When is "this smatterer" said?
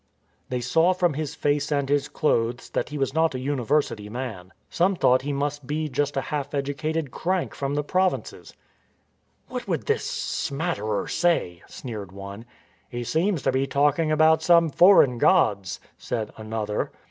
9.85-11.07